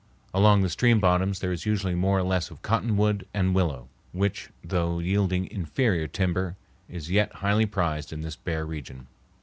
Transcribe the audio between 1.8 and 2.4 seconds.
more or